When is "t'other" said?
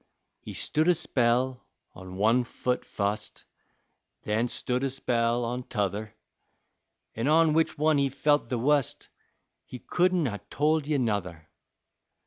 5.61-6.15